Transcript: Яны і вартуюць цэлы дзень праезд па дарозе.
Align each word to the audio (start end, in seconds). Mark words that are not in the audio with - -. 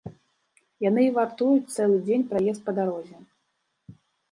Яны 0.85 1.01
і 1.07 1.11
вартуюць 1.17 1.73
цэлы 1.75 2.01
дзень 2.09 2.27
праезд 2.33 2.61
па 2.71 2.77
дарозе. 2.81 3.17